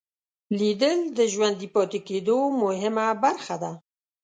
[0.57, 3.71] لیدل د ژوندي پاتې کېدو مهمه برخه ده